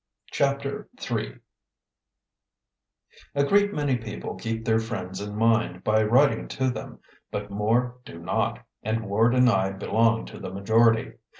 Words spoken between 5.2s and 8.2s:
in mind by writing to them, but more do